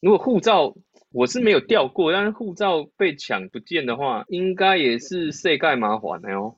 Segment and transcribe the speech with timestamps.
[0.00, 0.74] 如果护照
[1.12, 6.54] 我是没有掉过，但是护照被抢不见的话，应该也是世界麻烦的哦。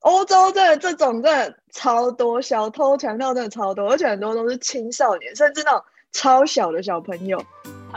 [0.00, 7.42] 欧洲真的这种真的超多，小偷强盗真的超多，而且很多都是青少年，甚至那种超小的小朋友。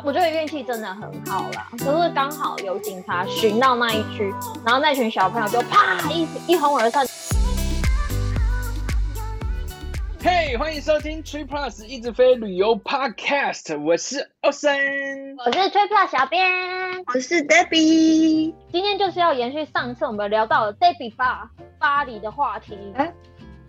[0.03, 4.31] 我觉得运气真的很好啦，可是刚好有警察巡到那一区，
[4.65, 7.05] 然后那群小朋友就啪一一哄而散。
[10.21, 14.77] 嘿，hey, 欢迎收听 Tree Plus 一直飞旅游 Podcast，我是欧森，
[15.37, 16.45] 我是 Tree Plus 小编，
[17.07, 18.53] 我是 Debbie。
[18.69, 23.13] 今天就是要延续上次我们聊到的 Debbie 爸巴黎的话题，欸，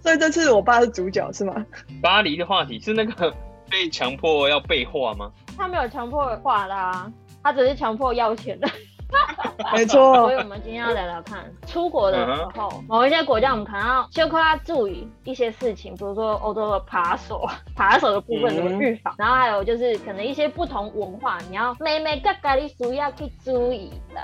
[0.03, 1.55] 所以这次我爸是主角是吗？
[2.03, 3.33] 巴黎的话题是那个
[3.71, 5.31] 被强迫要背画吗？
[5.57, 7.09] 他没有强迫画啦，
[7.45, 8.69] 他只是强迫要钱的。
[9.73, 12.83] 没错，所以我们今天要聊聊看，出国的时候，uh huh.
[12.89, 17.47] 某一些国家我们可能要就快要注意一些事情，比如说欧洲的扒手，
[17.77, 24.21] 扒手的部分怎么预防，嗯、然后还有就是可能一些不同文化，你要每每个咖喱属要去注意的。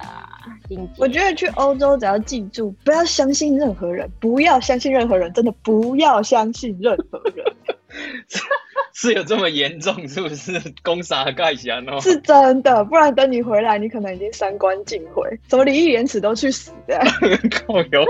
[0.98, 7.44] 我觉得去欧洲只要记住，不要相信任何人，不要相信任何人，真的不要相信任何人。
[8.94, 10.60] 是有这么严重，是不是？
[10.82, 16.98] 攻杀盖下哦，是真的，不然等你回来，你可能已经三观尽毁，什么礼义廉耻都去死的。
[17.66, 18.04] 靠油！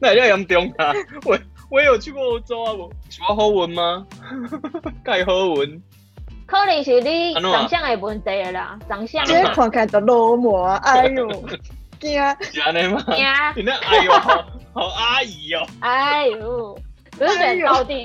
[0.00, 0.92] 那也要严重啊！
[1.24, 1.38] 我
[1.70, 4.06] 我也有去过欧洲啊，我喜欢好文吗？
[5.04, 5.82] 盖好文，
[6.46, 9.24] 可能是你长相的问题啦，长相。
[9.24, 11.28] 这看起来都落寞，哎呦，
[12.00, 12.20] 惊！
[12.52, 13.02] 假的吗？
[13.06, 13.24] 惊！
[13.56, 15.66] 你那哎呦，好好阿姨哦。
[15.80, 16.76] 哎呦，
[17.18, 18.04] 不是选高地。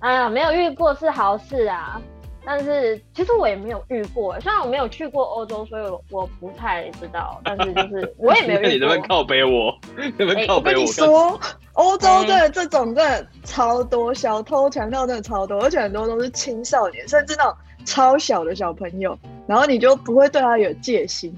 [0.00, 2.00] 哎呀，没有遇过是好事啊，
[2.44, 7.40] 但是其实我也没有遇过，虽然我没有去过欧洲，所以我我不太知道。
[7.44, 8.70] 但是就是我也没有遇过。
[8.72, 9.76] 你能不能靠背我？
[10.16, 10.78] 能不能靠背我？
[10.78, 11.40] 欸、我跟你说，
[11.72, 17.54] 欧洲真的这种真的超多，小偷强盗真的超多，而且很多都是青少年，甚至那种
[17.84, 21.34] 超小的小朋友，然后你就不会对他有戒心，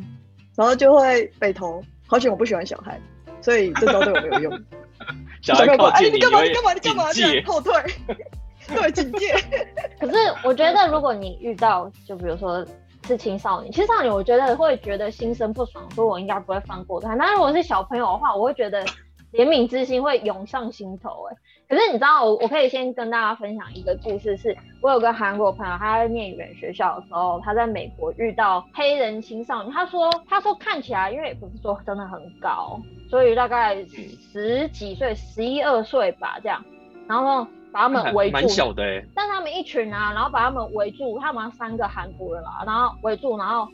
[0.54, 1.82] 然后就会被偷。
[2.06, 3.00] 好险我不喜欢小孩，
[3.40, 4.60] 所以这招对我没有用。
[5.42, 6.42] 小孩靠近你，你干嘛？
[6.42, 6.72] 你干嘛？
[6.74, 7.12] 你干嘛？
[7.12, 7.72] 这样后退。
[8.68, 9.34] 对，警戒。
[9.98, 10.14] 可是
[10.44, 12.64] 我觉得，如果你遇到，就比如说
[13.06, 17.14] 是青少年，青少年我觉得会觉得心生不爽，所以我应该不会放过他。
[17.14, 18.84] 那如果是小朋友的话，我会觉得
[19.32, 21.26] 怜悯之心会涌上心头。
[21.30, 21.36] 哎，
[21.70, 33.76] 可是你知道，我我可以先跟大家分享一个故事是，是我有个韩国朋友，他在念语言学校的时候，他在美国遇到黑人青少年，他说他说看起来，因为也不是说真的很高，所以大概
[34.32, 36.62] 十几岁，十一二岁吧，这样，
[37.08, 37.46] 然后。
[37.72, 39.00] 把他们 围住，蛮小的哎。
[39.14, 43.68] 但他们一群啊，然后把他们围住，他们三个韩国人啊，然后围住，然后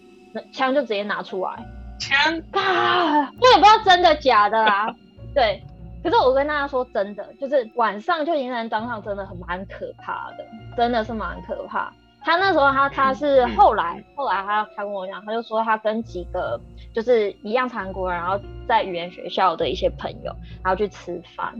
[0.53, 1.57] 枪就直接拿出来，
[1.99, 4.95] 枪啊，我也不知道真的假的啊。
[5.35, 5.63] 对，
[6.03, 10.45] 可是我跟大家说真的，就是晚上就迎人当上真的很蛮可怕的，
[10.77, 11.93] 真的是蛮可怕。
[12.23, 16.61] 他那时候他他是后来、后来他他跟我讲，他就说他跟几个
[16.93, 20.33] 就是一样韩国人，然后在语言学校的一些朋友，
[20.65, 21.53] 然后去吃饭。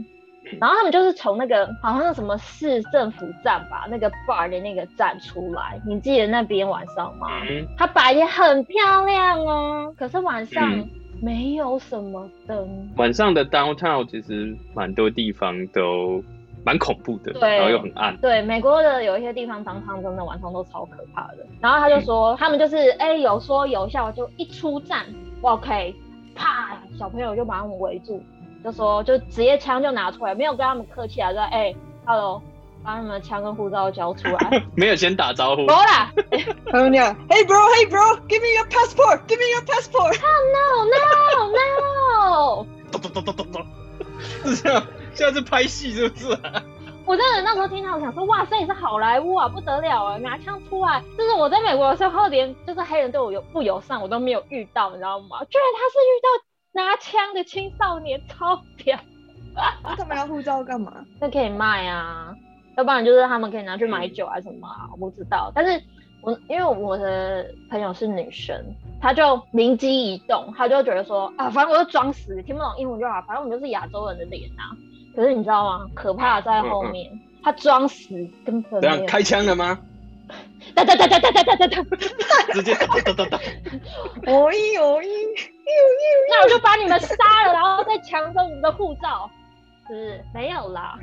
[0.61, 5.77] 然后他们就是从那个好像是什么市政府站吧，那个 bar 的那个站出来。
[5.85, 7.27] 你记得那边晚上吗？
[7.49, 10.63] 嗯、它白天很漂亮哦，可是晚上
[11.21, 12.57] 没有什么灯。
[12.57, 16.23] 嗯、晚上的 downtown 其实蛮多地方都
[16.65, 18.15] 蛮恐怖的，然后又很暗。
[18.17, 21.45] 对，美国的有一些地方 downtown 真的晚上都超可怕的。
[21.61, 25.05] 然后他就说，嗯、他们就是哎有说有笑，就一出站
[25.41, 25.95] ，OK，
[26.35, 28.21] 啪，小朋友就把他们围住。
[28.63, 31.73] 就说就直接枪就拿出来，没有跟他们客气啊，说哎
[32.05, 32.41] ，Hello，
[32.87, 35.67] 把你们的枪跟护照交出来， 没有先打招呼。
[35.67, 36.09] 好啦，
[36.71, 40.17] 还有你啊，Hey bro，Hey bro，Give me your passport，Give me your passport。
[40.55, 42.65] No no no。
[42.89, 43.65] 咚咚咚咚咚咚，
[44.45, 44.81] 是这样，
[45.13, 46.63] 现在是拍戏是不是啊？
[47.05, 55.43] 我真的那时候听到，我想说，哇，这也是好莱坞啊，不得了啊，拿枪出来，就是我在美国的时候，连就是黑人对我有不友善，我都没有遇到，你知道吗？
[55.49, 56.29] 居然他是遇到。
[56.73, 58.97] 拿枪的青少年超屌，
[59.97, 60.93] 他们要护照干嘛？
[61.19, 62.31] 那可以卖啊，
[62.77, 64.87] 要不然就是他们可以拿去买酒啊什么啊？
[64.93, 65.51] 我不知道。
[65.53, 65.81] 但是
[66.21, 68.55] 我因为我的朋友是女生，
[69.01, 74.71] 她就灵机一动，她就觉得说啊，反正我就装死，听不懂英文就好，反正我们就是亚洲人的脸啊。
[75.15, 75.87] 可是你知道吗？
[75.95, 77.09] 可怕在后面，
[77.43, 78.13] 她装死
[78.45, 79.05] 根本没有。
[79.05, 79.79] 开枪了吗？
[80.75, 81.83] 哒哒哒哒哒哒哒哒哒，
[82.53, 83.37] 直接哒哒哒哒。
[84.27, 85.07] 哦咦哦咦，
[86.29, 87.15] 那我就把你们杀
[87.47, 89.29] 了，然后再抢走你们的护照。
[89.87, 90.23] 是不是？
[90.33, 90.99] 没有啦，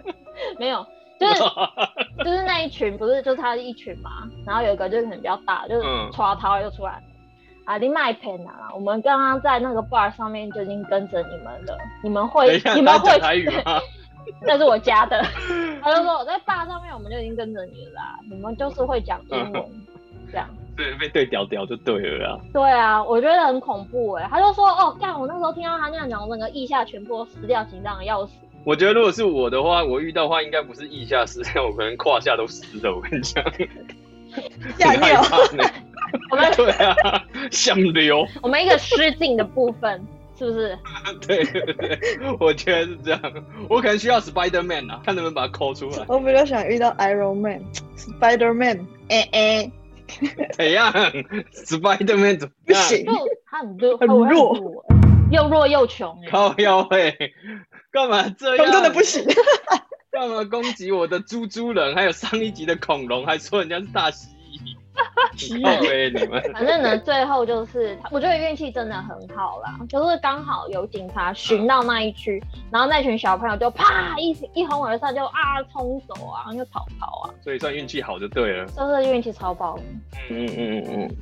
[0.56, 0.86] 没有，
[1.20, 1.42] 就是
[2.24, 4.28] 就是那一群，不是就是他一群嘛。
[4.46, 5.82] 然后有一个就是可能比较大，就是
[6.12, 7.00] 抓他就出来。
[7.66, 8.72] 啊，你卖骗啊！
[8.74, 13.78] 我们刚刚在那个 bar 上面就已经跟着你们了，你们会你们会台语吗？
[14.42, 15.22] 那是我家的，
[15.82, 18.18] 他就说我在坝上面，我们就已经跟着你了啦。
[18.28, 19.62] 你们就是会讲英文，
[20.32, 20.48] 这样。
[20.76, 22.40] 对，被对屌屌就对了啊。
[22.52, 24.26] 对啊，我觉得很恐怖哎。
[24.30, 28.32] 他就说哦，干，我那时候听到他那样讲，我整个腋下全部都撕掉，紧张的要死。
[28.64, 32.94] 我觉得如果是我的话，我遇到的话应该不是腋下撕掉， 我可能胯下都湿了。
[32.94, 33.42] 我跟你讲，
[34.78, 35.22] 吓尿。
[36.30, 38.26] 我们对啊，想流。
[38.42, 40.00] 我们一个失禁的部分。
[40.38, 40.78] 是不是？
[41.26, 41.98] 对对对，
[42.40, 43.20] 我觉得是这样。
[43.68, 45.98] 我可能需要 Spider Man 啊，看能不能把它抠出来。
[46.08, 49.70] 我比较想遇到 Iron Man，Spider Man，哎哎，
[50.52, 50.90] 怎样
[51.52, 52.54] ？Spider Man 怎么样？
[52.66, 53.04] 不行，
[53.50, 54.84] 他很弱，很弱，
[55.30, 56.16] 又弱又穷。
[56.30, 57.14] 靠腰哎，
[57.90, 58.70] 干嘛这样？
[58.72, 59.24] 真的不行。
[60.10, 61.94] 干嘛攻击我的猪猪人？
[61.94, 64.76] 还有上一集的恐龙，还说人家是大蜥蜴。
[65.80, 79.78] 对，你们反正呢，最后就是，我觉得运气真的很好啦，就是刚好有警察巡到那一区，然后那群小朋友就啪一一哄而上，就啊冲走啊，就逃跑啊，所以算运气好就对了，就是运气超爆。
[80.28, 81.16] 嗯嗯嗯嗯，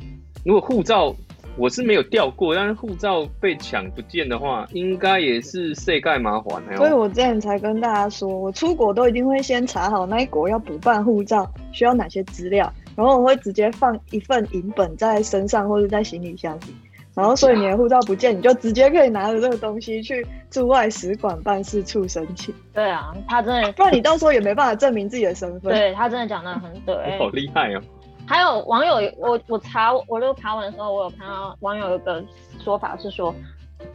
[0.45, 1.15] 如果护照
[1.59, 6.63] 我是没有掉过，但是护照被抢不见的话，应该也是世盖麻烦。
[6.77, 12.73] 所以我之前才跟大家说，我出国都一定会先查好那一国要补办护照需要哪些资料。
[12.97, 16.75] 然后我会直接放一份影本在身上或者在行李箱里，
[17.15, 22.53] 然后所以你的护照不见，你就直接可以拿着这个东西去驻外使馆办事处申请。
[22.75, 25.73] 对啊，他真的，不然你到时候也没办法证明自己的身份。
[25.73, 27.81] 对，他真的讲得很对，好厉害哦。
[28.29, 32.23] 还有网友，我我查我就查完的时候，我有看到网友有个
[32.63, 33.35] 说法是说，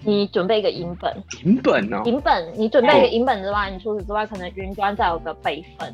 [0.03, 1.15] 你准备一个银本，
[1.45, 5.93] 银本哦，银本，你准备一个银本之外，你除此之外可能云端再有个备份，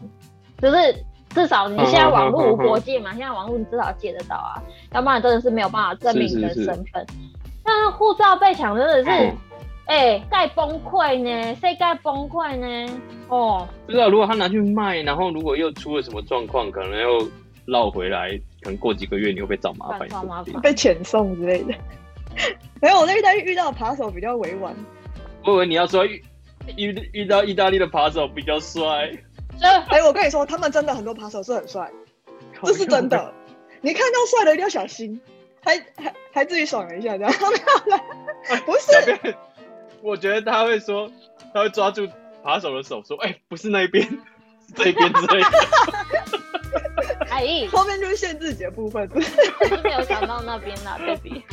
[0.60, 0.96] 就是。
[1.32, 4.58] 至少你现在网络无国界嘛，现在网络你至少借得到啊，
[4.94, 7.06] 要不然真的是没有办法证明你的身份。
[7.64, 9.32] 但是护照被抢真的是，
[9.86, 13.00] 哎，该崩溃呢，谁该崩溃呢？
[13.28, 17.20] 哦，不知道如果他拿去卖，然后如果又出了什么状况，可能又
[17.72, 18.30] 绕回来，
[18.62, 21.74] 可能过几个月你会被找麻烦，找麻烦，被遣送之类的。
[22.82, 24.76] 没有，我在意大利遇到扒手比较委婉。
[25.44, 26.24] 我以为你要说遇
[26.78, 29.12] 遇遇到意大利的扒手比较帅。
[29.62, 31.92] 哎、欸，我跟你说，他们真的很多扒手是很帅，
[32.64, 33.34] 这是真的。
[33.82, 35.20] 你看到帅的一定要小心，
[35.62, 38.04] 还还还自己爽了一下，这样没有了。
[38.66, 39.36] 不是，
[40.02, 41.12] 我觉得他会说，
[41.54, 42.08] 他会抓住
[42.44, 45.50] 扒手的手说：“哎、欸，不是那一边，是这一边之类的。
[47.30, 51.44] ”哎，后面就是限制级的部分，是没有想到那边啦，baby。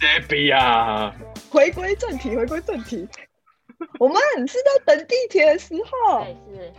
[0.00, 1.14] baby 啊，
[1.50, 3.08] 回归正题，回归正题。
[4.00, 6.26] 我们是在等地铁的时候，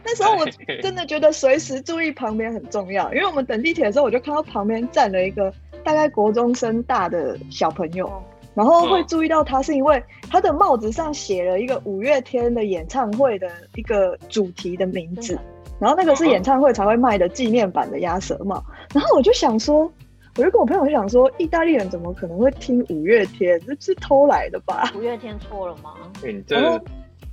[0.03, 0.45] 那时候我
[0.81, 5.53] 真的觉得随时注意旁边很重要，因为我们等地铁的时候，我就看到旁边站了一个
[5.83, 8.21] 大概国中生大的小朋友，
[8.53, 15.39] 然后会注意到他是因为他的帽子上写了一个五月天的演唱会的一个主题的名字，
[15.79, 19.91] 然后那个是演唱会才会卖的纪念版的鸭舌帽，然后我就想说。
[20.37, 23.59] 我就跟我朋友就想说，意大利人怎么可能会听五月天？
[23.67, 24.89] 这是偷来的吧？
[24.95, 25.95] 五月天错了吗？
[26.21, 26.81] 欸、你这个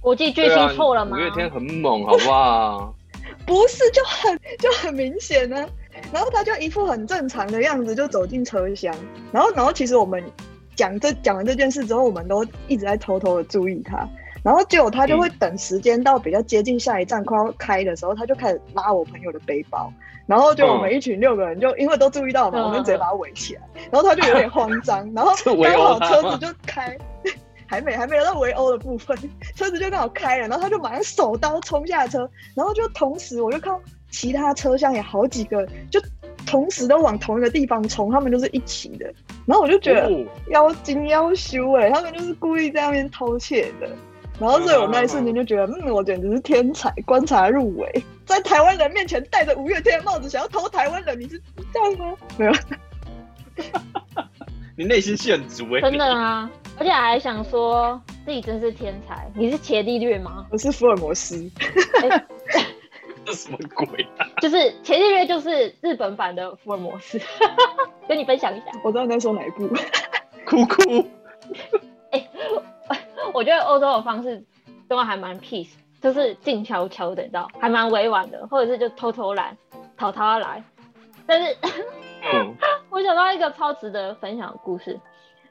[0.01, 1.17] 国际巨星错了吗？
[1.17, 2.95] 五月天很猛，好不好？
[3.47, 5.69] 不是，就很就很明显呢、啊。
[6.13, 8.93] 然后他就一副很正常的样子，就走进车厢。
[9.31, 10.21] 然后，然后其实我们
[10.75, 14.09] 讲这讲完这件事之后，我们都一直在偷偷的注意他。
[14.47, 19.93] 然后结果他就会等时间到比较接近下一站快要开的时候，他就开始拉我朋友的背包。
[20.25, 23.63] 然后就我们一群六个人就因为都注意到嘛，我们直接把他围起来。
[23.91, 26.97] 然后他就有点慌张， 然后刚好车子就开，
[27.67, 29.19] 还没还没有到围殴的部分，
[29.57, 33.81] 车子就刚好开了，然后他就马上手刀冲下车，然后就同时我就看到
[34.13, 36.01] 其他车厢也好几个，就
[36.47, 39.13] 同时都往同一个地方冲，他们就是一起的。
[39.45, 40.09] 然后我就觉得
[40.51, 43.89] 妖精妖修哎，他们就是故意在那边偷窃的。
[44.39, 51.41] 然后所以我那一瞬间就觉得，嗯，我简直是天才，观察入微，在台湾人面前戴着五月天的帽子，想要偷台湾人，你是
[51.73, 52.15] 这样吗？
[52.37, 52.53] 没有，
[54.77, 60.47] 你内心戏很足哎，真的啊，而且还想说自己真是天才，你是伽利略吗？
[60.51, 61.51] 我是福尔摩斯，
[62.03, 62.27] 欸、
[63.25, 63.87] 这什么鬼
[64.19, 64.29] 啊？
[64.43, 67.19] 就是伽利略，就是日本版的福尔摩斯，
[68.07, 68.67] 跟你分享一下。
[68.85, 69.67] 我知道你在说哪一部，
[70.45, 71.07] 哭哭。
[72.11, 72.29] 欸
[73.33, 74.43] 我觉得欧洲的方式
[74.89, 79.57] 都还蛮 peace，就是静悄悄的，你知道，还蛮委婉的，或者是就偷偷来，
[79.97, 80.63] 偷偷来。
[81.27, 81.57] 但是，
[82.33, 82.55] 嗯、
[82.91, 84.99] 我想到一个超值得分享的故事。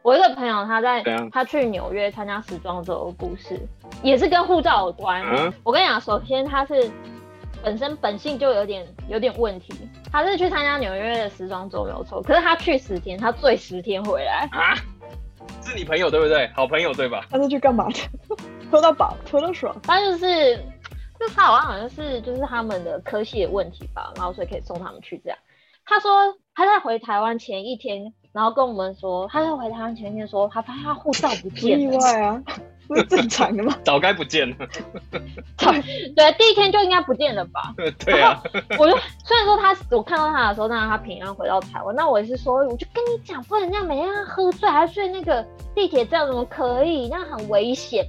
[0.02, 3.60] 我一个朋友他在他去纽约参加时装周的故事，
[4.04, 5.24] 也是跟护照有关。
[5.24, 6.92] 嗯、我跟你讲，首先他是
[7.64, 9.74] 本身本性就有点有点问题，
[10.12, 14.76] 他是去参加纽约的时装周没有错，可是他去十天，他醉十天回来啊。
[15.64, 16.48] 是你朋友对不对？
[16.56, 17.26] 好朋友对吧？
[17.30, 18.00] 他是去干嘛的？
[18.72, 19.76] 喝到饱，喝到爽。
[19.84, 20.56] 他就是，
[21.20, 25.38] 就他好像好像是就是他们的科系的问题吧，然后所以可以送他们去这样。
[25.86, 26.12] 他说
[26.54, 31.94] 他在回台湾前一天，然后跟我们说，他在回台湾前一天说，他发现他护照不见了。
[31.94, 32.44] 意外啊，
[32.86, 33.74] 不是正常的吗？
[33.86, 34.56] 早该不见了。
[35.58, 37.74] 对，第一天就应该不见了吧？
[38.06, 38.44] 对啊。
[38.78, 45.42] 我就虽然说他，我看到他的时候，让他平安回到台湾，那我也是说，我就跟你讲，不能这样，每天喝醉还睡那个
[45.74, 47.08] 地铁站，怎么可以？
[47.08, 48.06] 那很危险。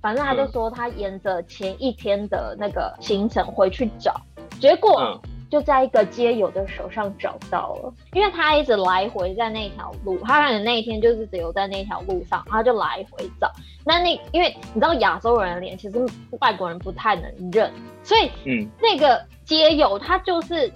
[0.00, 4.18] 反正他就说他沿着前一天的那个行程回去找，
[4.58, 13.50] 结果就在一个街友的手上找到了，因为他一直来回在那条路，他可能那一天就是只有在那条路上，他就来回找。
[13.84, 16.06] 那那因为你知道亚洲人的脸其实
[16.40, 20.70] 外国人不太能认，所以嗯，那个街友他就是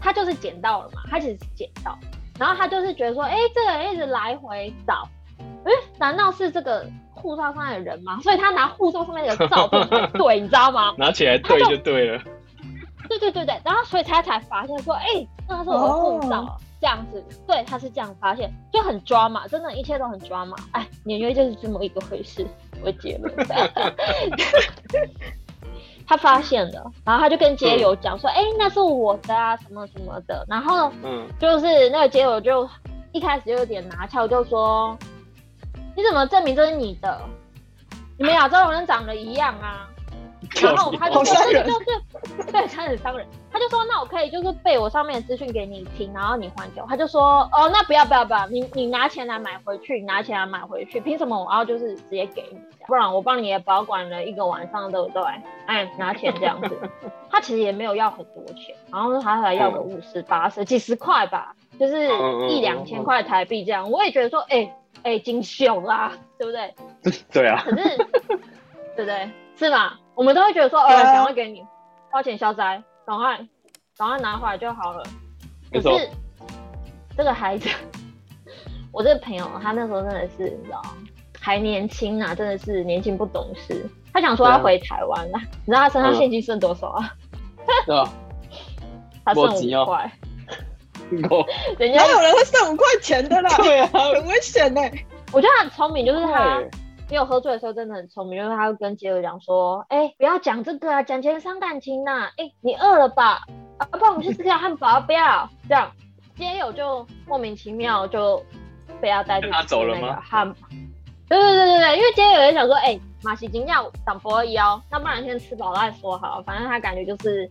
[0.00, 1.96] 他就是捡到了嘛，他其实是捡到，
[2.38, 5.08] 然后他就是觉得说，哎，这个人一直来回找，
[5.64, 6.84] 哎，难道是这个？
[7.16, 10.94] 护照上面的人嘛，所以他拿护照上面的照片 来对，你知道吗？
[10.98, 12.20] 拿起来对就对了。
[13.08, 16.48] 对对对对，然后所以他才发现说，哎、欸，那是我的护照，oh.
[16.80, 17.24] 这样子。
[17.46, 20.56] 对，他是这样发现，就很抓嘛，真的，一切都很抓嘛。
[20.72, 22.46] 哎，纽约就是这么一个回事，
[22.82, 23.34] 我结论。
[26.06, 30.44] 他发现了，然后他就跟街友讲说，哎、欸，那是我的啊，什么什么的。
[30.48, 32.68] 然后，嗯，就是那个街友就
[33.12, 34.96] 一开始就有点拿翘，就说。
[35.96, 37.20] 你怎么证明这是你的？
[38.18, 39.88] 你们亚洲人长得一样啊？
[40.62, 43.26] 然后他就说这就是对，他很伤人。
[43.50, 46.86] 他就说那我可以就是背我上面的资讯给你听，然后你还给我。
[46.88, 52.58] 他就说哦，那不要不要不要，你你拿钱来买回去，你拿钱来买回去，凭什么我要就是直接给你？
[52.86, 55.22] 不然我帮你也保管了一个晚上，对不对？
[55.66, 56.76] 哎，拿钱这样子。
[57.30, 62.08] 他其实也没有要很多钱，然后他还要个五十八十几十块吧，就是
[62.48, 63.90] 一两千块台币这样。
[63.90, 64.74] 我也觉得说哎。
[65.02, 66.74] 哎、欸，金秀啦，对不对？
[67.30, 67.62] 对啊。
[67.62, 67.96] 可是，
[68.96, 69.28] 对不对？
[69.54, 69.98] 是吗？
[70.14, 71.64] 我们都会觉得说，呃，赶快给你
[72.10, 73.36] 花钱消灾，赶快
[73.96, 75.02] 赶快拿回来就好了。
[75.72, 76.10] 可是
[77.16, 77.68] 这个孩子，
[78.92, 80.80] 我这个朋友，他那时候真的是，你知道
[81.40, 83.84] 还年轻啊，真的是年轻不懂事。
[84.12, 87.12] 他想说要回台湾了，啊、你知道他身上现金剩多少啊？
[87.86, 88.08] 对啊。
[89.24, 90.12] 他剩五块。
[91.78, 94.80] 人家有人会剩五块钱的啦，对啊，很危险呢。
[95.32, 96.62] 我觉得他很聪明，就是他
[97.10, 102.28] 没有喝醉的时候真的很聪明，因为他会跟杰友讲说：“哎、欸，不要讲这个啊，讲钱伤感情呐。
[102.36, 103.42] 哎，你饿了吧？
[103.78, 105.90] 啊，不然我们去吃条汉堡，不要这样。”
[106.34, 108.42] 街友就莫名其妙就
[109.00, 110.58] 被他带去吃那个汉堡。
[111.28, 116.42] 对对对对对，因为街友也想说：“哎、欸，马西金要长波而已哦，那不然先吃饱了再说好。
[116.42, 117.48] 反正他感觉就是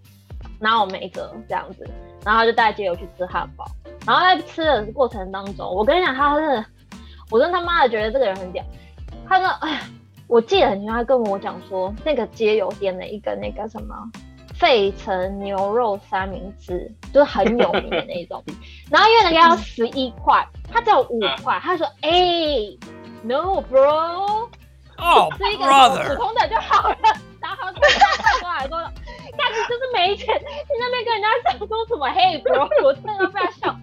[0.60, 1.90] 拿我没辙这样子。”
[2.26, 3.66] 然后他就带街友去吃汉堡，
[4.06, 6.66] 然后在吃的过程当中，我跟你讲，他是，
[7.30, 8.64] 我真他妈的觉得这个人很屌。
[9.28, 9.82] 他说，哎，
[10.28, 13.96] 我记得很清楚，他跟我讲说，那个街友点了一个那个什么
[14.56, 18.44] 费城牛肉三明治，就是很有名的那种。
[18.92, 22.12] 然后因为那个要十一块，他只有五块，他说，哎
[23.24, 24.48] ，no bro，
[24.98, 26.98] 哦，吃一个普通的就好了。
[27.42, 28.92] 然后他过来说。
[29.36, 33.76] 但是就是没钱，你那边跟人家讲说什么 “Hey bro，我真的被他笑。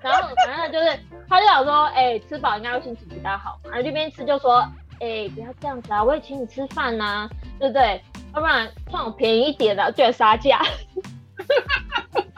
[0.00, 0.98] 然后反正就是，
[1.28, 3.70] 他就想说，哎、欸，吃饱应该会心情比较好嘛。
[3.70, 4.58] 然后这边吃就说，
[5.00, 8.02] 哎、欸，不要这样子啊，我也请你吃饭呐、啊，对不对？
[8.34, 10.60] 要不然算我便宜一点的，居然杀价。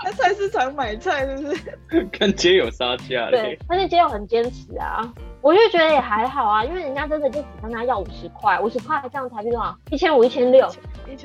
[0.05, 1.77] 在菜市场买菜是不是？
[2.13, 3.31] 跟街友杀价。
[3.31, 5.01] 对，但是街友很坚持啊，
[5.41, 9.75] 我就觉得也还好啊，因为人家真的就只跟他要五十块，五十块这样才币多少？
[9.91, 10.69] 一千五、一千六。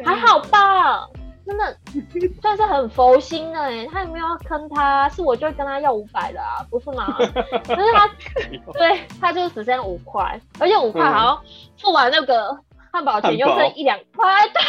[0.05, 1.07] 还好吧，
[1.45, 1.75] 真的
[2.41, 5.07] 算是很佛心的哎，他有没有要坑他？
[5.09, 7.07] 是我就会跟他要五百的啊，不是吗？
[7.65, 8.07] 可是他，
[8.73, 11.41] 对，他就只剩五块，而且五块好像
[11.79, 12.57] 付完那个
[12.91, 14.61] 汉堡钱又剩一两块，对，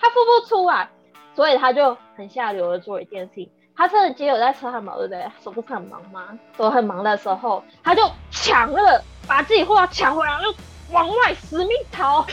[0.00, 0.88] 他付不出来，
[1.34, 5.26] 所以他就很下流的做一件事情，他趁着街友在吃汉堡，对不对？
[5.42, 6.38] 手不是很忙吗？
[6.56, 10.54] 手很忙的时候，他就抢了，把自己货要抢回来，就
[10.90, 12.26] 往外死命逃。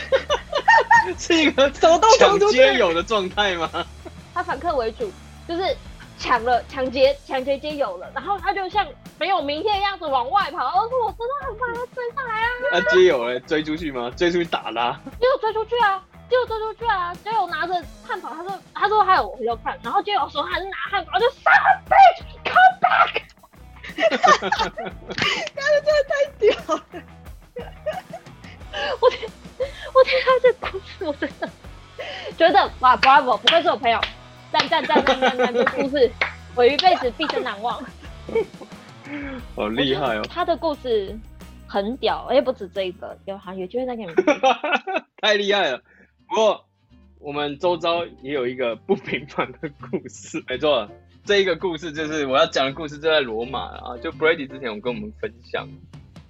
[1.18, 3.68] 是一个抢街友的状态吗？
[4.34, 5.10] 他反客为主，
[5.48, 5.76] 就是
[6.18, 8.86] 抢了抢劫抢劫街友了，然后他就像
[9.18, 10.82] 没有明天的样子往外跑。
[10.82, 12.48] 我说我真的很怕他追上来啊！
[12.72, 14.10] 那街友嘞，追出去吗？
[14.16, 15.00] 追出去打啦？
[15.04, 17.12] 没有追出去啊，就追出去啊！
[17.24, 17.74] 街友拿着
[18.06, 23.22] 汉堡，他说他说还有回头看，然后街友说他是拿汉堡，就 son of a bitch，come back！
[25.54, 26.82] 他真的太屌了，
[29.00, 29.30] 我天。
[29.94, 31.48] 我听他这故事，我真的
[32.36, 34.00] 觉得哇，Bravo，不愧是我朋友，
[34.50, 36.10] 赞赞赞赞赞赞，这故事
[36.56, 37.80] 我一辈子毕生难忘。
[39.54, 40.22] 好厉害哦！
[40.28, 41.16] 他的故事
[41.68, 44.16] 很屌，而且不止这一个，有还有机会再给你们。
[45.20, 45.80] 太厉害了！
[46.28, 46.64] 不过
[47.20, 50.88] 我们周遭也有一个不平凡的故事，没错，
[51.24, 53.96] 这一个故事就是我要讲的故事，就在罗马啊。
[54.02, 55.68] 就 Brady 之前有跟我们分享，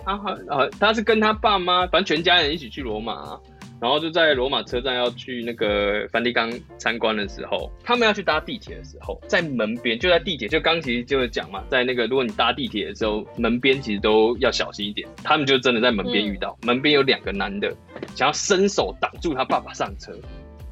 [0.04, 3.40] 他好呃，他是跟他爸妈，反正全家人一起去罗马啊。
[3.80, 15.09] 然后就在罗马车站要去那个梵蒂冈参观的时候，他们要去搭地铁的时候，在门边就在地铁，就刚其实就是讲嘛，在那个如果你搭地铁的时候，门边其实都要小心一点。
[15.25, 17.75] 他们就真的在门边遇到，嗯、门边有两个男的
[18.14, 20.12] 想要伸手挡住他爸爸上车。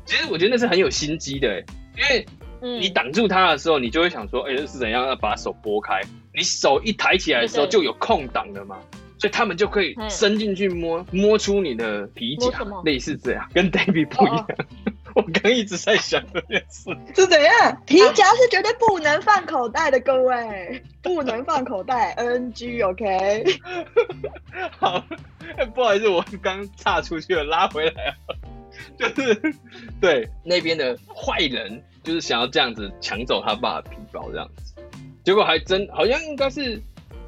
[0.04, 1.58] 其实我觉得那是很有心机的，
[1.96, 6.00] 因为你挡住他的时候，你就会想说，哎，是怎样要把手拨开？
[6.32, 8.78] 你手一抬起来的时候，就有空档了嘛。
[9.20, 12.48] 所以他们就可以伸进去摸，摸出你的皮夹，
[12.84, 14.38] 类似这样，跟 David 不一样。
[14.38, 14.64] 哦、
[15.14, 16.84] 我刚一直在想这件事，
[17.14, 17.82] 是怎样？
[17.84, 23.44] 皮夹是绝对不能放口袋的，各位，不能放口袋，NG，OK。
[24.78, 25.04] 好，
[25.74, 28.14] 不好意思，我刚岔出去了，拉回来了。
[28.96, 29.54] 就是
[30.00, 34.74] 对那边的坏人，就是想要这样子抢走他爸的皮包，这样子，
[35.22, 36.80] 结果还真好像应该是。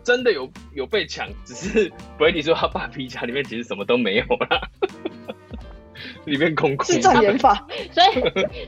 [0.04, 4.60] 真的有有被抢，只是 Brady 说他爸皮夹里面其实什么都没有啦，
[6.24, 6.86] 里面空空。
[6.86, 8.20] 是障眼法，所以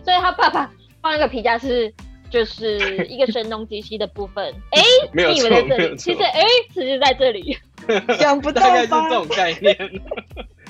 [0.04, 0.70] 所以他爸爸
[1.02, 1.92] 放那个皮夹是
[2.30, 4.54] 就是一个声东击西的部分。
[4.70, 5.96] 哎、欸，没有错，没有错。
[5.96, 7.58] 其实哎、欸，其实在这里，
[8.18, 9.76] 想不 到大概是这种概念。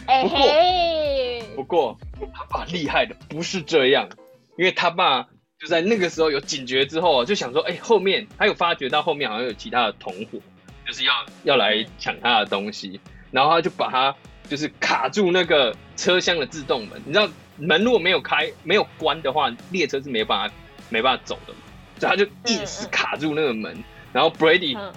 [0.07, 1.99] 哎嘿，不过
[2.33, 4.09] 他爸厉害的不是这样，
[4.57, 5.27] 因为他爸。
[5.57, 10.39] 就在那个时候有警觉之后，就想说，哎、欸，后面他有发觉到后面好像有其他的同伙，
[10.87, 11.13] 就是要
[11.45, 13.01] 要来抢他的东西，
[13.31, 14.15] 然后他就把他
[14.49, 17.01] 就是卡住那个车厢的自动门。
[17.05, 20.55] 你知道门如果没有开没有关的话，列车是没办法
[20.89, 21.61] 没办法走的嘛，
[21.99, 23.77] 所以他就硬是卡住那个门。
[24.13, 24.93] 然后 Brady、嗯、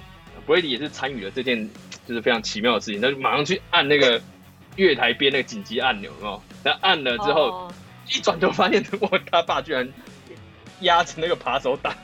[0.46, 1.70] Brady 也是参与了这件
[2.08, 4.22] 就是非常奇妙的事情，他就马上去按那个
[4.75, 7.74] 月台边那个紧急按钮哦，然后按了之后、哦、
[8.08, 9.91] 一转头发现， 我他爸居然。
[10.82, 11.96] 压着那个扒手打，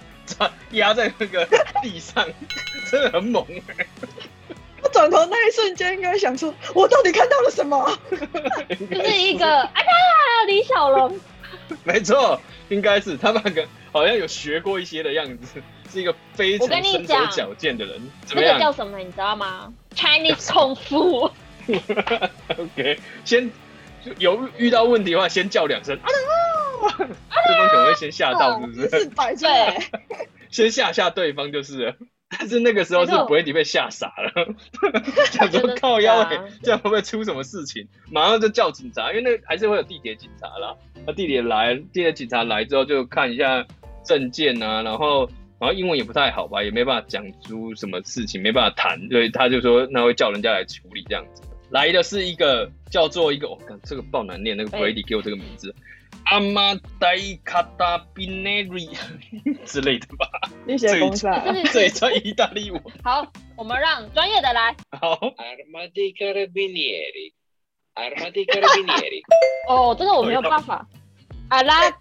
[0.71, 1.45] 压在那个
[1.81, 2.27] 地上，
[2.91, 3.45] 真的很猛。
[4.81, 7.97] 我转头那一瞬间，应该想说，我到底看到了什么？
[8.69, 9.87] 就是一个哎呀，
[10.47, 11.19] 李小龙。
[11.83, 18.01] 没错，应该是他那个好像有学过一些的样子，是一个非常身手矫健的人。
[18.25, 18.53] 怎么样？
[18.53, 18.97] 这个叫什么？
[18.97, 21.31] 你知道吗？Chinese 功夫。
[22.57, 23.49] OK，先
[24.17, 25.97] 有遇到问题的话，先叫两声。
[26.97, 28.89] 对方可能会先吓到，是不是？
[28.89, 29.77] 是摆出来，
[30.49, 31.95] 先吓吓对方就是了。
[32.35, 34.55] 但是那个时候是 Brady 被吓傻了，
[35.31, 36.27] 想说靠腰，
[36.63, 37.87] 这样会不会出什么事情？
[38.11, 40.75] 马上就叫警察，因为那还是会有地铁警察啦。
[41.05, 43.63] 那地铁来，地铁警察来之后就看一下
[44.03, 51.43] 证件啊，然后然后英文也不太好吧，也没办法讲出什么事情，没办法谈，所以他就说那会叫人家来处理这样子。
[51.69, 55.73] 来的是一个叫做一个，我、哦、看这个爆难念，那个 Brady 给我这个名字。
[56.25, 58.87] 阿玛戴卡达比内瑞
[59.65, 60.27] 之类的吧，
[60.65, 61.43] 你写公式啊？
[61.71, 62.81] 这也算意大利文。
[63.03, 64.75] 好，我们让专业的来。
[64.91, 65.11] 好。
[65.11, 66.79] 阿玛迪卡拉比内
[67.13, 67.33] 里，
[67.93, 69.21] 阿玛迪卡拉比内里。
[69.69, 70.87] 哦，这个我没有办法。
[71.49, 71.91] 阿拉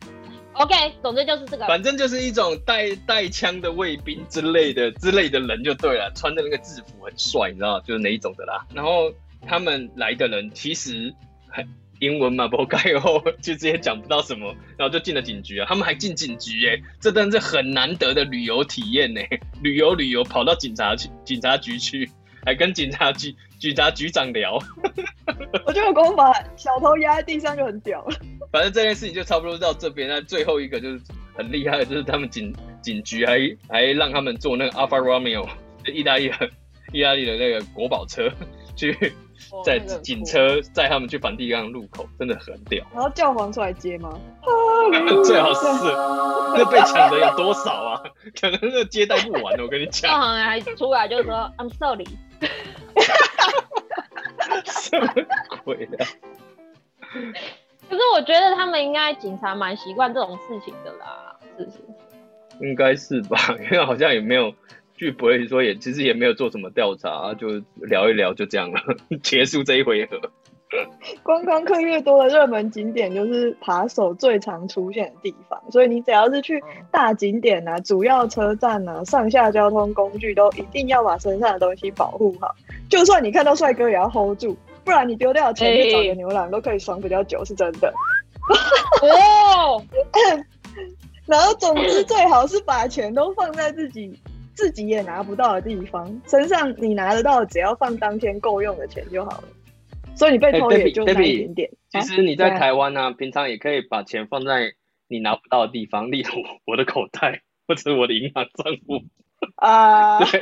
[0.55, 1.67] ，OK，总之就是这个。
[1.67, 8.65] 反正就是一种带带枪的卫兵之类的之类的人就对了，穿的那个制服很帅，你知道，就是哪一种的啦。
[8.73, 9.13] 然后
[9.47, 11.13] 他们来的人其实
[11.49, 11.69] 很。
[12.03, 15.67] 英文嘛， 不改后就直接讲不到什么，然后就进了警局啊。
[15.69, 19.21] 他们还进警局哎，这真是很难得的旅游体验呢。
[19.63, 22.11] 旅游旅游跑到警察局警察局去，
[22.45, 24.59] 还跟警察局警察局长聊。
[25.65, 28.17] 我觉得光把小偷压在地上就很屌了。
[28.51, 30.09] 反正这件事情就差不多到这边。
[30.09, 31.01] 那最后一个就是
[31.37, 33.39] 很厉害的，就是他们警警局还
[33.69, 35.49] 还让他们坐那个 Alfa Romeo，
[35.87, 36.51] 意大利的
[36.93, 38.29] 意大利的那个国宝车
[38.75, 39.13] 去。
[39.65, 42.85] 在警车载他们去梵蒂冈路口，真的很屌。
[42.95, 44.19] 然后教皇出来接吗？
[45.25, 45.67] 最好是，
[46.57, 48.03] 那被抢的有多少啊？
[48.41, 50.11] 可能那接待不完，我跟你讲。
[50.11, 52.07] 教皇还出来就说 I'm sorry。
[54.67, 55.07] 什么
[55.65, 55.99] 鬼的？
[57.89, 61.79] 可是我觉得他们应该警察蛮习惯这种事情的啦，是不是？
[62.61, 64.53] 应该是吧，因为好像也没有。
[65.03, 68.81] 据不会说也其实也没有做什么调查，就聊一聊就这样了，
[69.21, 70.17] 结束这一回合。
[71.25, 82.55] 观光客越多的热门景点就是扒手最常出现的地方，所以你只要是去大景点啊、主要车站啊、上下交通工具，都一定要把身上的东西保护好。
[82.89, 87.93] 就算你看到帅哥也要 hold 住，不然你丢掉钱去找个牛郎都可以爽比较久，是真的。
[89.03, 89.85] 哦，
[91.27, 94.19] 然后总之最好是把钱都放在自己。
[94.63, 99.49] 自己也拿不到的地方，身上你拿得到，只要放当天够用的钱就好了。
[100.15, 101.71] 所以你被偷也就那一点点。
[101.91, 104.75] 其实你在台湾呢、啊，平常也可以把钱放在
[105.09, 106.31] 你拿不到的地方，例如
[106.65, 107.43] 我的口袋。
[107.65, 109.05] 或者我的银行账户。
[109.55, 110.41] 啊，对，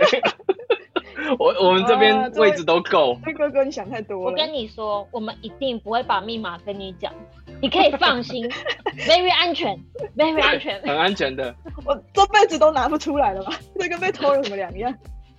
[1.39, 3.19] 我我们这边位置都够。
[3.25, 4.31] 那哥哥，你想太多了。
[4.31, 7.13] 我跟你说，我们一定不会把密码跟你讲，
[7.61, 8.49] 你可以放心，
[9.07, 9.77] very 安全
[10.17, 11.55] ，very 安全，很安全的。
[11.85, 13.53] 我这辈子都拿不出来了吧？
[13.79, 14.91] 这 跟被偷有什么两样？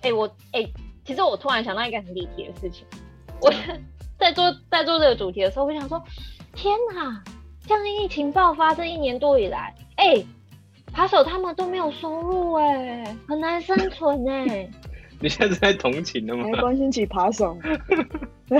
[0.02, 0.72] 哎、欸，我哎、欸，
[1.04, 2.86] 其实我突然想到一个很离题的事情，
[3.40, 3.52] 我
[4.18, 6.02] 在做在做这个主题的时候，我想说，
[6.54, 7.22] 天哪，
[7.66, 10.26] 像疫情爆发这一年多以来，哎、欸。
[10.94, 14.68] 扒手他们都没有收入哎，很难生存哎。
[15.22, 16.44] 你现在是在同情的吗？
[16.44, 17.56] 没关心起扒手，
[18.48, 18.58] 对，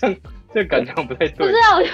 [0.00, 0.16] 这
[0.52, 1.32] 这感觉不太对。
[1.32, 1.90] 不是啊，我就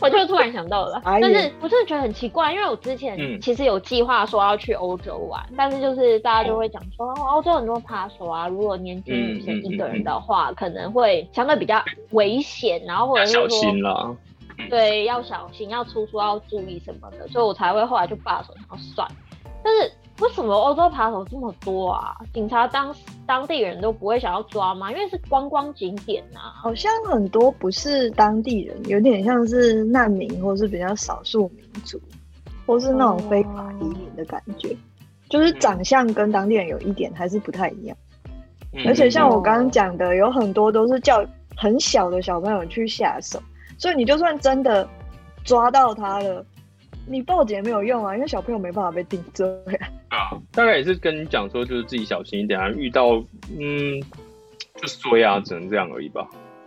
[0.00, 13.48] 我就突然想到了，但是我真的觉得很奇怪，因为我之前其实有计划说要去欧洲玩，嗯、但是就是大家就会讲说，欧洲很多扒手啊，如果年轻女生一个人的话，可能会相对比较危险，然后或者是说。
[13.48, 14.16] 小心了。
[14.70, 19.06] 对，要小心，要出出要注意什么的，所以我才会后来就罢手，然后算。
[19.64, 22.16] 但是为什么欧洲扒手这么多啊？
[22.32, 22.94] 警察当
[23.26, 24.92] 当地人都不会想要抓吗？
[24.92, 26.54] 因为是观光景点啊。
[26.62, 32.00] 好像很多不是当地人，有点像是难民，或是比较少数民族，
[32.64, 34.76] 或是那种非法移民的感觉，哦、
[35.28, 37.96] 就是长相跟当地人有一点还是不太一样。
[38.72, 41.24] 嗯、而且像我刚刚讲的，有很多都是叫
[41.56, 43.42] 很小的小朋友去下手。
[43.76, 44.88] 所以你就算真的
[45.44, 46.46] 抓到他了，
[47.06, 49.46] 你报警也没有用啊，因为小朋友没办法被定罪
[50.08, 50.38] 啊。
[50.52, 53.12] 大概也是跟你讲说，就是自己小心一点啊，遇到
[53.58, 54.00] 嗯
[54.76, 56.26] 就衰啊，只能这样而已吧。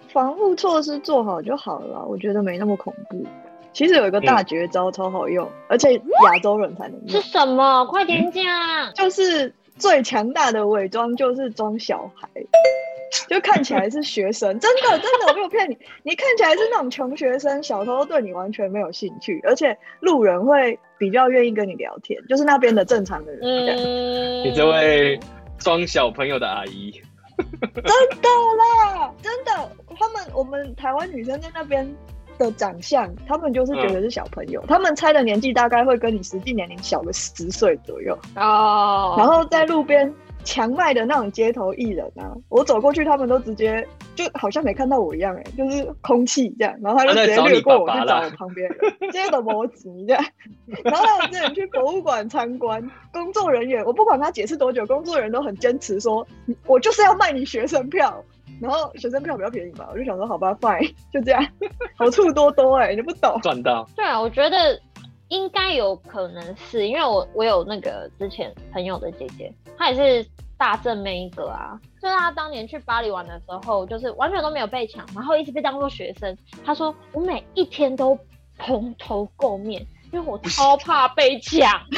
[0.09, 3.25] 防护措施做好就好了，我觉得没那么恐怖。
[3.73, 5.93] 其实有一个大绝招超好用，嗯、而且
[6.25, 7.09] 亚洲人才能用。
[7.09, 7.85] 是什么？
[7.85, 8.93] 快点讲、嗯！
[8.95, 12.27] 就是最强大的伪装，就是装小孩。
[13.29, 23.41] 就看起来是学生，真的真的我没有骗你，你看起来是那种穷学生，小偷对你完全没有兴趣，而且路人会比较愿意跟你聊天，就是那边的正常的人。
[23.41, 25.19] 嗯，你这位
[25.57, 26.91] 装小朋友的阿姨，
[27.75, 31.87] 真的啦，真的，他们我们台湾女生在那边
[32.37, 40.13] 的长相，他们就是觉得是小朋友，嗯、他们猜的年纪大概会跟你实际年龄小个十岁左右哦，然后在路边。
[40.47, 50.25] 强卖的那种街头艺人啊，我走过去，他们都直接就好像没看到我一样，哎，就是空气这样，然后他就直接掠过我去找我旁边人， 接着摩击这样，
[50.85, 52.81] 然后还有之前去博物馆参观，
[53.11, 56.25] 工作人员我不管他解释多久，工作人员都很坚持说，
[56.65, 58.23] 我就是要卖你学生票，
[58.61, 61.45] 然后学生票比较便宜嘛，我就想说好吧，fine，就这样，
[61.97, 64.79] 好处多多哎，你不懂赚到，对啊，我觉得。
[65.29, 76.37] 应该有可能是因为我我有那个之前朋友的姐姐，她也是大正妹一个啊，就是她当年去巴黎玩的时候，就是完全都没有被抢，然后一直被当做学生。
[76.63, 78.17] 她说我每一天都
[78.57, 81.59] 蓬头垢面，因为我超怕被抢。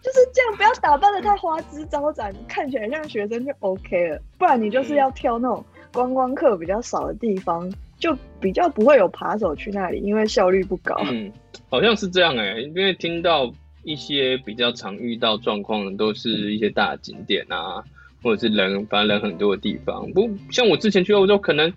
[0.00, 7.68] 就是这样，不要打扮的太花枝招展，看起来像学生就 OK 了，不然你就是要挑那种观光客比较少的地方。
[7.98, 10.94] 就比较不会有扒手去那里，因为效率不高。
[11.10, 11.32] 嗯，
[11.68, 13.52] 好像是这样哎、因为听到
[13.82, 17.82] 一些比较常遇到状况的，都是一些大景点啊，
[18.22, 20.10] 或者是人，反正人很多的地方。
[20.12, 21.72] 不像我之前去欧洲，可能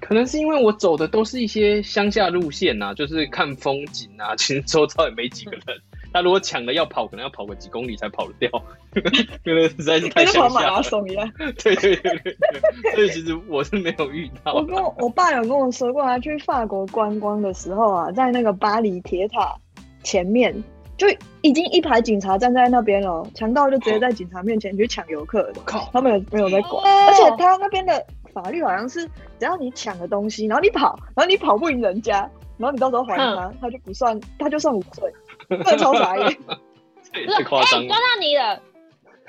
[0.00, 5.80] 可能是因为我走的都是一些乡下路线啊，就是看风景啊，其实周遭也没几个人。
[6.16, 8.50] 嗯他如果抢了要跑，可能要跑个几公里才跑得掉，
[9.44, 11.30] 因为实在是太像跑马拉松一样。
[11.62, 12.34] 对对对对，
[12.96, 14.54] 所以其实我是没有遇到。
[14.54, 19.54] 我跟我，我爸有跟我说过，他去法国观光的时候啊，在那个巴黎铁塔
[20.02, 20.54] 前面
[20.96, 21.06] 就
[21.42, 25.52] 已经一排警察站在那边了，强盗就直接在警察面前去抢游客。
[25.66, 28.02] 靠，他们也没有在管，而且他那边的
[28.32, 29.06] 法律好像是，
[29.38, 32.20] 只要你抢了东西，然后你跑，然后你跑不赢人家，
[32.56, 35.12] 然后你到时候还他，他就不算，他就算无罪。
[35.64, 36.26] 这超傻眼，
[37.34, 37.88] 太夸张了。
[37.88, 38.60] 抓到你了，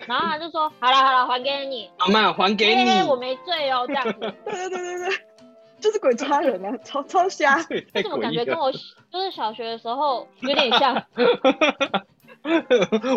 [0.05, 4.19] 然后他就说：“好了好了，还给你。”阿妈还给你，我没醉哦，这样子。
[4.19, 5.17] 对对对对对，
[5.81, 7.61] 就是鬼抓人啊，超超瞎。
[7.93, 11.03] 这怎么感觉跟我就是小学的时候有点像？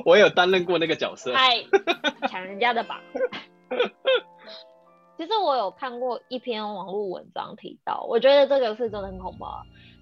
[0.04, 1.64] 我有担任过那个角色，嗨，
[2.28, 3.00] 抢人家的吧。
[5.16, 9.44] 其实我有看过一篇网络文章提到，我觉得这个是真的很恐怖。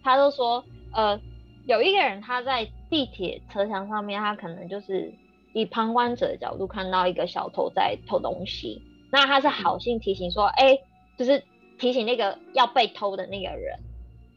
[0.02, 1.18] 他就说，呃。
[1.68, 5.12] 有一个人，他在地铁车厢上面，他可能就是
[5.52, 8.80] 以旁观者的角度看到一个小偷在偷东西，
[9.12, 10.80] 那他是好心提醒说，哎、欸，
[11.18, 11.44] 就是
[11.78, 13.78] 提醒那个要被偷的那个人。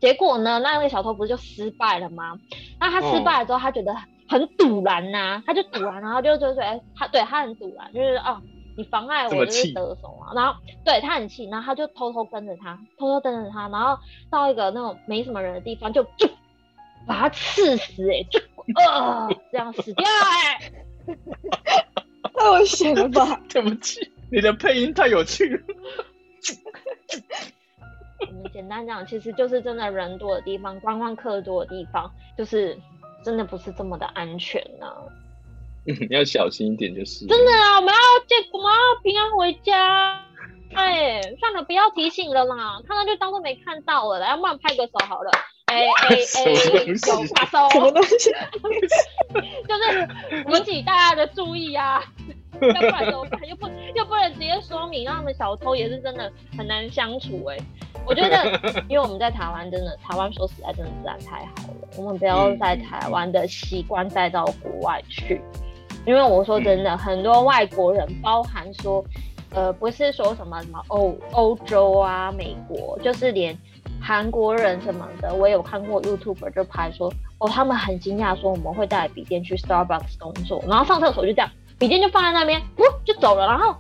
[0.02, 2.38] 结果呢，那那个小偷不是就失败了吗？
[2.82, 3.96] 那他失败了之后，他觉得
[4.28, 8.42] 很赌然呐，他就赌然，然后就就说，哎，他对他很赌然，就是哦，
[8.76, 10.36] 你妨碍我就是得手啊。
[10.36, 13.98] 然后对他很气，然后他就偷偷跟着他，偷偷跟着他，然后
[14.30, 16.28] 到一个那种没什么人的地方就就。
[17.08, 18.40] 把他刺死哎、欸，就
[18.76, 21.18] 呃，这样死掉哎、欸，
[22.34, 23.40] 太危险了吧？
[23.50, 25.64] 对不起，你的配音太有趣了。
[28.20, 32.78] 我们简单讲，其实就是真的人多的地方，观光客多的地方，就是
[33.26, 35.04] 真的不是这么的安全呢、啊。
[35.84, 37.78] 你要小心一点，就是真的啊！
[37.78, 40.24] 我们要这，我们要平安回家。
[40.74, 45.32] 哎，算了，不要提醒了啦，看到就当做没看到了，来，要不然拍个手好了。
[45.72, 48.30] 哎哎哎，手拍手，什么东西？
[49.68, 50.08] 就是
[50.58, 52.04] 引起大家的注意啊！
[52.62, 53.40] 要不然怎么办？
[53.48, 57.64] 又不又不能直接说明，让他们小偷也是真的很难相处哎、欸。
[58.06, 65.42] 我觉得， 因为我们在台湾，真的台湾说实在真的治安太好了，我们不要在台湾的习惯带到国外去。
[66.06, 69.04] 因为我说真的，很多外国人，包含说，
[69.52, 73.56] 呃，不是说什么什么欧欧洲啊、美国，就是连
[74.02, 83.76] 韩国人什么的，我也有看过 YouTuber 就拍说，哦，他们很惊讶说我们会带笔电去 Starbucks 工作，然后上厕所就这样，笔电就放在那边，不就走了，然后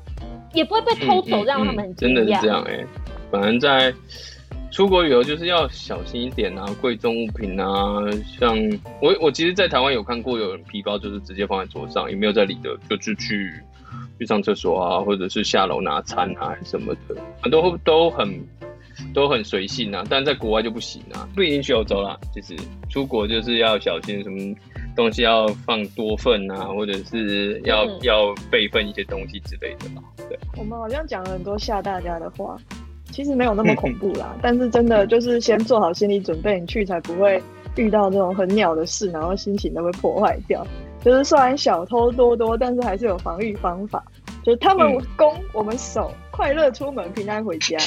[0.54, 2.16] 也不会被偷走，这样他们很惊讶。
[2.16, 2.86] 真的是这样哎、
[3.32, 3.94] 反正在。
[4.74, 8.00] 出国旅游就是要小心一点啊，贵重物品啊，
[8.40, 8.58] 像
[9.02, 13.54] 我我其实，在台湾有看过有人皮包就是直接放在桌上，也没有在理的，就是去
[14.18, 18.34] 去上厕所啊，或者是下楼拿餐啊什么的，很多都很
[19.14, 22.56] 都很随性啊，但在国外就不行啊，不一定去欧洲啦，其实
[22.90, 24.56] 出国就是要小心什么
[24.96, 30.02] 东西要放多份啊，或者是要、嗯、要备份一些东西之类的吧。
[30.30, 32.58] 对，我们好像讲了很多吓大家的话。
[33.14, 37.44] 其实没有那么恐怖啦， 但是真的就是先做好心理准备，你去才不会
[37.76, 40.66] 遇到这种很鸟的事，然后心情都会破坏掉。
[41.04, 44.02] 就是虽然小偷多多，但是还是有防御方法。
[44.43, 47.77] 就是他们攻，我们守，快乐出门，平安回家。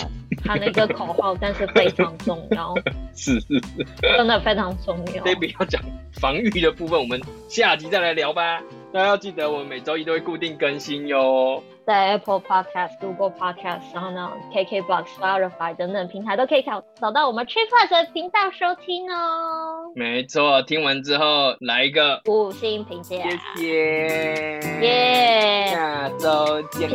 [0.45, 2.75] 喊了一个口号，但是非常重要。
[3.15, 5.25] 是是是，真的非常重要。
[5.25, 5.81] 这边要讲
[6.13, 8.63] 防御的部分，我们下集再来聊吧。
[8.95, 11.61] 大家要记得，我们每周一都会固定更新哟。
[11.85, 19.91] 在 Apple Podcast、Google Podcast，然后呢，KKBox、Spotify 等等平台都可以找找到我们 Trip Plus 的频道收听哦。
[19.97, 25.71] 没错，听完之后来一个五星评价，谢谢，耶、yeah！
[25.73, 26.89] 下周见，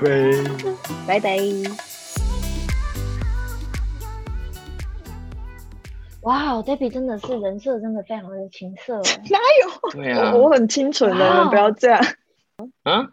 [0.00, 0.08] 拜
[1.06, 1.95] 拜，拜拜。
[6.26, 8.96] 哇，Debbie 真的是人设真的非常的青涩，
[9.30, 9.90] 哪有？
[9.92, 12.00] 对啊，我，我很清纯的，你们不要这样。
[12.82, 13.08] 啊？